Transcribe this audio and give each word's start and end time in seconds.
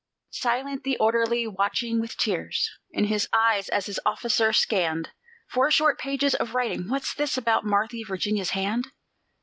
Silent 0.31 0.83
the 0.83 0.97
orderly, 0.97 1.45
watching 1.45 2.01
with 2.01 2.17
tears 2.17 2.71
in 2.89 3.03
his 3.03 3.29
eyes 3.31 3.69
as 3.69 3.85
his 3.85 3.99
officer 4.03 4.51
scanned 4.51 5.09
Four 5.51 5.69
short 5.69 5.99
pages 5.99 6.33
of 6.33 6.55
writing. 6.55 6.89
"What's 6.89 7.13
this, 7.13 7.37
about 7.37 7.65
'Marthy 7.65 8.01
Virginia's 8.03 8.49
hand'?" 8.49 8.87